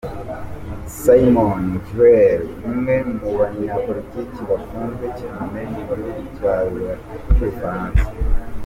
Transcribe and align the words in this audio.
Simone 1.01 1.71
Veil 1.95 2.43
umwe 2.69 2.95
mu 3.19 3.29
banyapolitiki 3.37 4.41
bakunzwe 4.49 5.07
cyane 5.19 5.59
mu 5.71 5.79
gihugu 5.87 6.19
cy’u 6.35 7.37
Bufaransa. 7.41 8.05